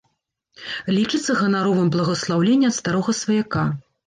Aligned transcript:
Лічыцца 0.97 1.35
ганаровым 1.41 1.93
бласлаўленне 1.97 2.67
ад 2.71 2.75
старога 2.79 3.17
сваяка. 3.21 3.63